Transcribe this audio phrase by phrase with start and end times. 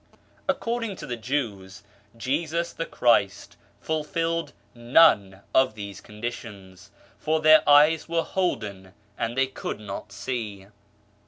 [0.49, 1.83] 11 According to the Jews,
[2.17, 6.89] Jesus the Christ fulfilled none of these conditions,
[7.19, 10.65] for their eyes were holden and they could not see.